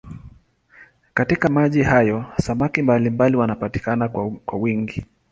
[1.13, 4.09] Katika maji hayo samaki mbalimbali wanapatikana
[4.45, 5.05] kwa wingi.